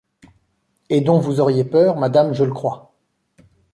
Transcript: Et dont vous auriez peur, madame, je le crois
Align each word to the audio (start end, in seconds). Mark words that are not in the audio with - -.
Et 0.89 0.99
dont 1.01 1.19
vous 1.19 1.41
auriez 1.41 1.63
peur, 1.63 1.95
madame, 1.95 2.33
je 2.33 2.43
le 2.43 2.51
crois 2.51 2.95